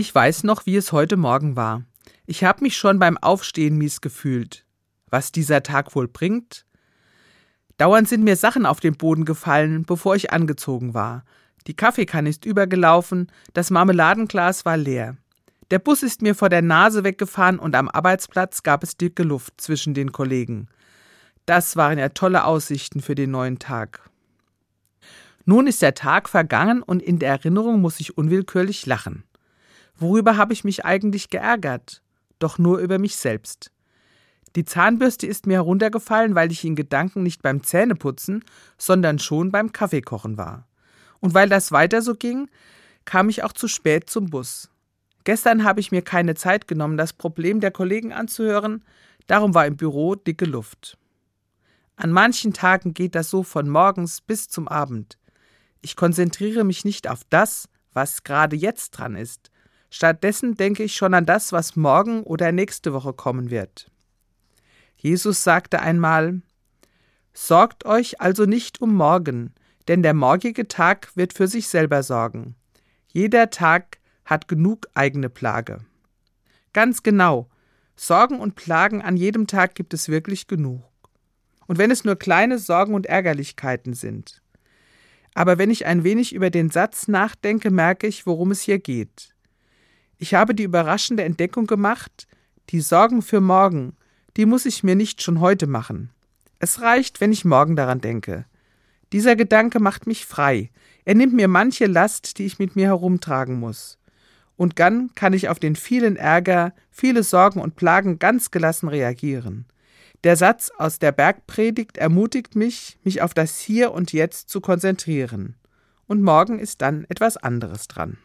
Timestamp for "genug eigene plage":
74.48-75.78